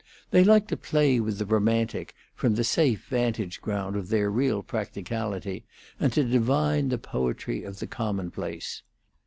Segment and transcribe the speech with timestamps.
[0.31, 4.63] They liked to play with the romantic, from the safe vantage ground of their real
[4.63, 5.63] practicality,
[5.99, 8.81] and to divine the poetry of the commonplace.